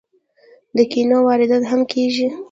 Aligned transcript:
د 0.75 0.77
کینو 0.91 1.17
واردات 1.27 1.63
هم 1.71 1.81
کیږي. 1.93 2.27